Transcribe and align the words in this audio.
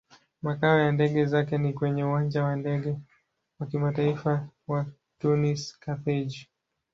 Makao 0.41 0.79
ya 0.79 0.91
ndege 0.91 1.25
zake 1.25 1.57
ni 1.57 1.73
kwenye 1.73 2.03
Uwanja 2.03 2.43
wa 2.43 2.55
Ndege 2.55 2.97
wa 3.59 3.67
Kimataifa 3.67 4.47
wa 4.67 4.85
Tunis-Carthage. 5.19 6.47